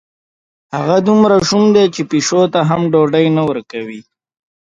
[0.75, 4.01] هغه دومره شوم دی، چې پیشو ته هم ډوډۍ نه ورکوي.